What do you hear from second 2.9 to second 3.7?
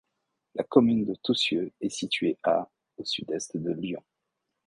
au sud-est de